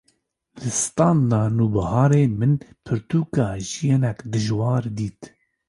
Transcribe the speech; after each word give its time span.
li 0.61 0.71
standa 0.83 1.41
Nûbiharê 1.57 2.23
min 2.39 2.53
pirtûka 2.83 3.47
“Jiyanek 3.69 4.19
Dijwar” 4.31 4.83
dît 4.97 5.21